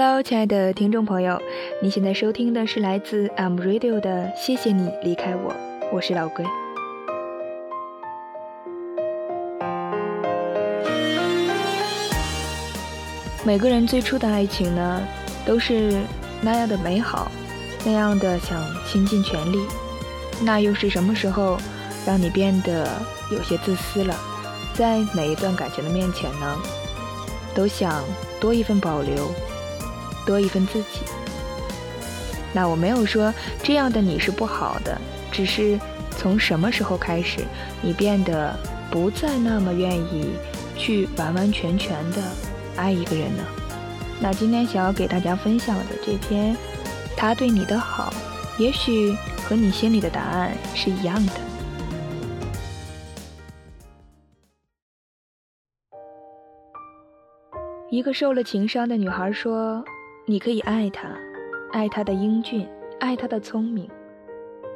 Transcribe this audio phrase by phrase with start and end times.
[0.00, 1.42] Hello，亲爱的听众朋友，
[1.82, 5.52] 你现在收听的是来自 M Radio 的《谢谢你离开我》，
[5.92, 6.44] 我是老龟。
[13.44, 15.02] 每个人最初的爱情呢，
[15.44, 16.00] 都是
[16.42, 17.28] 那样的美好，
[17.84, 19.58] 那样的想倾尽全力。
[20.40, 21.58] 那又是什么时候，
[22.06, 22.88] 让你变得
[23.32, 24.14] 有些自私了？
[24.74, 26.56] 在每一段感情的面前呢，
[27.52, 28.04] 都想
[28.40, 29.28] 多一份保留，
[30.28, 31.00] 多一份自己。
[32.52, 33.32] 那我没有说
[33.62, 35.00] 这样的你是不好的，
[35.32, 37.40] 只是从什么时候开始，
[37.80, 38.54] 你变得
[38.90, 40.34] 不再那么愿意
[40.76, 42.22] 去完完全全的
[42.76, 43.42] 爱一个人呢？
[44.20, 46.54] 那今天想要给大家分享的这篇，
[47.16, 48.12] 他对你的好，
[48.58, 51.32] 也许和你心里的答案是一样的。
[57.90, 59.82] 一个受了情伤的女孩说
[60.30, 61.08] ：“你可以爱他，
[61.72, 62.68] 爱他的英俊，
[63.00, 63.88] 爱他的聪明，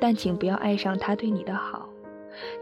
[0.00, 1.88] 但请不要爱上他对你的好。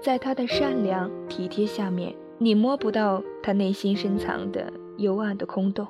[0.00, 5.84] 在他的善良体贴下面，你摸不到他内心深藏的幽暗的空洞。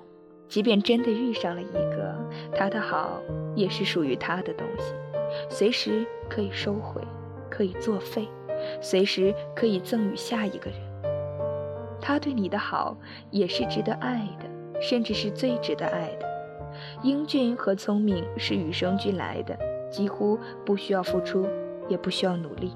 [0.48, 2.16] 即便真的遇上了一个，
[2.56, 3.20] 他的好
[3.54, 4.94] 也是属于他的东西，
[5.50, 7.02] 随时可以收回，
[7.50, 8.26] 可以作废，
[8.80, 10.80] 随时可以赠予下一个人。”
[12.00, 12.96] 他对你的好
[13.30, 16.35] 也是值得爱的，甚至是最值得爱的。
[17.02, 19.58] 英俊和聪明是与生俱来的，
[19.90, 21.46] 几乎不需要付出，
[21.88, 22.72] 也不需要努力。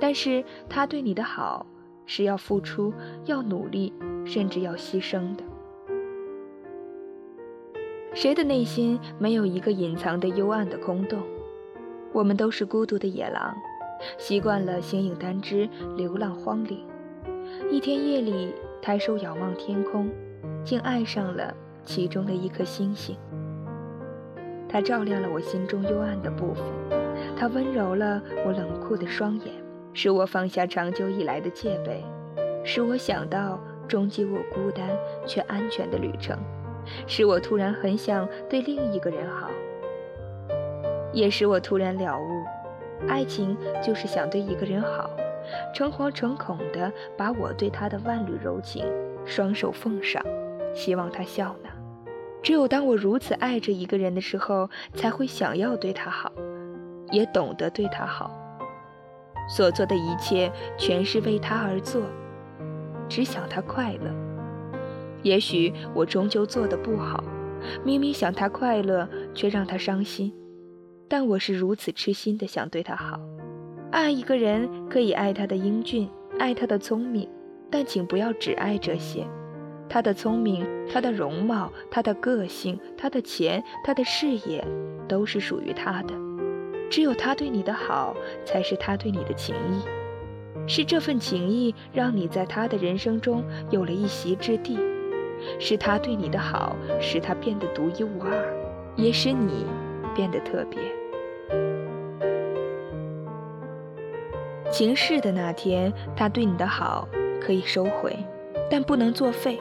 [0.00, 1.64] 但是他对你的好
[2.04, 2.92] 是要付出、
[3.24, 3.92] 要努力，
[4.24, 5.42] 甚至要牺牲的。
[8.14, 11.20] 谁的内心没有一个隐藏的幽暗的空洞？
[12.12, 13.54] 我们都是孤独的野狼，
[14.16, 16.82] 习惯了形影单只，流浪荒岭。
[17.70, 20.10] 一天夜里，抬手仰望天空，
[20.64, 21.54] 竟爱上了
[21.86, 23.16] 其中的一颗星星。
[24.68, 26.64] 它照亮了我心中幽暗的部分，
[27.38, 29.54] 它温柔了我冷酷的双眼，
[29.94, 32.04] 使我放下长久以来的戒备，
[32.64, 33.58] 使我想到
[33.88, 34.86] 终极我孤单
[35.24, 36.36] 却安全的旅程，
[37.06, 39.48] 使我突然很想对另一个人好，
[41.12, 42.44] 也使我突然了悟，
[43.08, 45.08] 爱情就是想对一个人好。
[45.72, 48.84] 诚惶诚恐地把我对他的万缕柔情
[49.24, 50.20] 双手奉上，
[50.74, 51.70] 希望他笑纳。
[52.46, 56.30] 只有当我如此爱着一个人的时候，才会想要对他好，
[57.10, 58.30] 也懂得对他好。
[59.48, 62.02] 所做的一切全是为他而做，
[63.08, 64.14] 只想他快乐。
[65.24, 67.24] 也许我终究做的不好，
[67.84, 70.32] 明明想他快乐，却让他伤心。
[71.08, 73.18] 但我是如此痴心的想对他好。
[73.90, 76.08] 爱一个人可以爱他的英俊，
[76.38, 77.28] 爱他的聪明，
[77.68, 79.26] 但请不要只爱这些。
[79.88, 84.64] 他的聪明，他的容貌，他的个性，他的钱，他的事业，
[85.08, 86.14] 都是属于他的。
[86.90, 88.14] 只有他对你的好，
[88.44, 89.82] 才是他对你的情谊。
[90.68, 94.78] 是这份情谊让你在他的人生中有了一席之地，
[95.60, 98.54] 是他对你的好，使他变得独一无二，
[98.96, 99.64] 也使你
[100.14, 100.80] 变得特别。
[104.72, 107.08] 情逝的那天，他对你的好
[107.40, 108.16] 可以收回，
[108.68, 109.60] 但不能作废，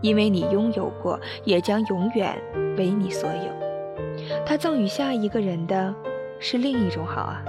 [0.00, 2.36] 因为你拥有过，也将永远
[2.76, 4.44] 为你所有。
[4.44, 5.94] 他赠予下一个人的，
[6.38, 7.42] 是另一种好啊。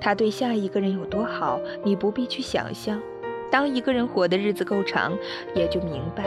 [0.00, 3.00] 他对下一个人有多好，你不必去想象。
[3.50, 5.16] 当一个人活的日子够长，
[5.54, 6.24] 也就明白，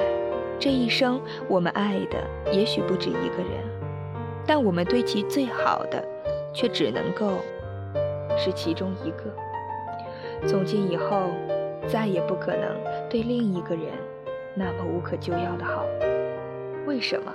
[0.58, 2.18] 这一生我们爱的
[2.52, 3.64] 也许不止一个人，
[4.46, 6.04] 但我们对其最好的，
[6.54, 7.40] 却只能够
[8.38, 9.34] 是其中一个。
[10.48, 11.32] 从今以后，
[11.88, 12.76] 再也不可能
[13.10, 13.86] 对另一个人
[14.56, 15.86] 那么无可救药的好。
[16.86, 17.34] 为什么？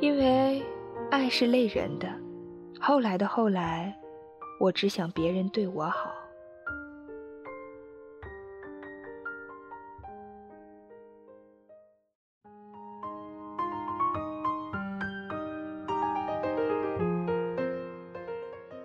[0.00, 0.62] 因为
[1.10, 2.08] 爱是累人的。
[2.80, 3.96] 后来的后来，
[4.60, 6.12] 我只想别人对我好。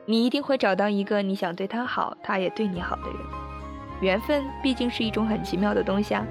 [0.05, 3.17] 你一定会找到一个你想对他好，他也对你好的人。
[4.01, 6.25] 缘分毕竟是一种很奇妙的东西啊。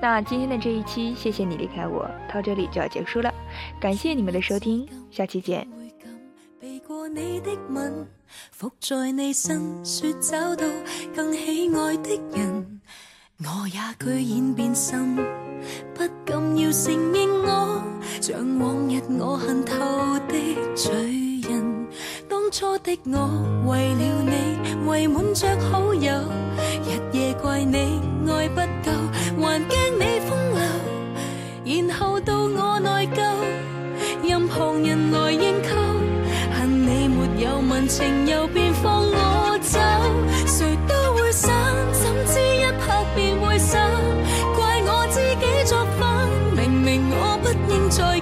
[0.00, 3.34] 那今天的这一期，谢谢你离开我，到这里就要结束了。
[3.80, 5.66] 感谢你们的收听，下期见。
[6.86, 8.06] 过你的吻，
[8.50, 10.66] 伏在你身，说找到
[11.14, 12.80] 更喜爱的人。
[13.40, 15.16] 我也居然变心，
[15.94, 17.82] 不敢要承认我，
[18.20, 19.74] 像往日我恨透
[20.28, 21.88] 的罪人。
[22.28, 22.38] 当。
[22.50, 26.10] 初的我为了你，围满着好友，
[26.82, 27.76] 日夜怪你
[28.26, 28.90] 爱不够，
[37.98, 39.80] 情又便放我走
[40.46, 41.52] 谁都会散
[41.92, 43.90] 怎知一拍便会散。
[44.54, 48.20] 怪我自己作反明明我不应再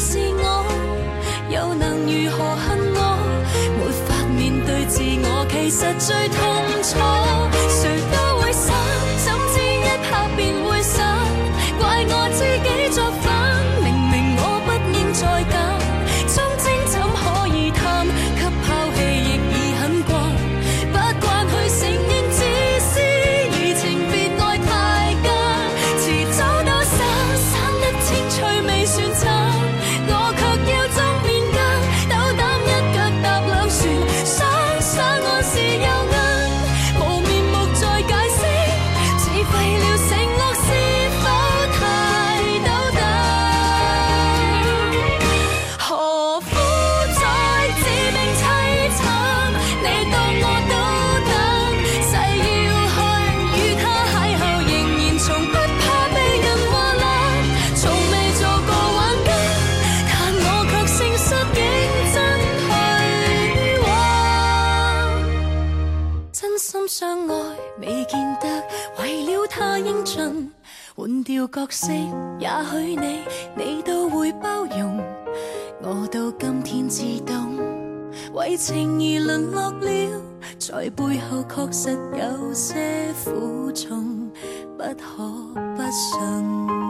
[0.00, 0.64] 是我
[1.50, 2.98] 又能如何恨我？
[3.78, 6.38] 没法面对自我其实最痛
[6.82, 7.17] 楚。
[67.00, 68.48] 相爱未见得
[68.98, 70.52] 为了他英俊
[70.96, 71.92] 换掉角色
[72.40, 73.24] 也许你
[73.54, 74.98] 你都会包容。
[75.80, 77.56] 我到今天自动
[78.32, 80.22] 为情而沦落了
[80.58, 84.28] 在背后确实有些苦衷
[84.76, 85.24] 不可
[85.76, 86.87] 不信。